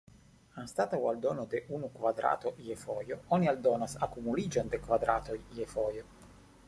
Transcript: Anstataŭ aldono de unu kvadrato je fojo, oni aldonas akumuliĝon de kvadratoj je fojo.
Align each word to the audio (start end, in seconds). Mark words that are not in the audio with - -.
Anstataŭ 0.61 0.99
aldono 1.09 1.43
de 1.51 1.59
unu 1.77 1.89
kvadrato 1.99 2.53
je 2.69 2.77
fojo, 2.85 3.17
oni 3.37 3.51
aldonas 3.55 3.95
akumuliĝon 4.09 4.73
de 4.75 4.81
kvadratoj 4.87 5.37
je 5.61 5.69
fojo. 5.77 6.09